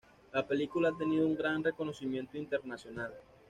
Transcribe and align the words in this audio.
La 0.33 0.47
película 0.47 0.89
ha 0.89 0.97
tenido 0.97 1.27
un 1.27 1.35
gran 1.35 1.63
reconocimiento 1.63 2.35
internacional. 2.35 3.13